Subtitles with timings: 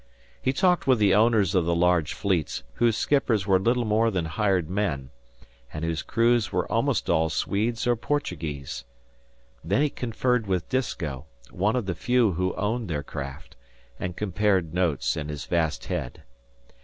[0.41, 4.25] He talked with the owners of the large fleets whose skippers were little more than
[4.25, 5.11] hired men,
[5.71, 8.83] and whose crews were almost all Swedes or Portuguese.
[9.63, 13.55] Then he conferred with Disko, one of the few who owned their craft,
[13.99, 16.23] and compared notes in his vast head.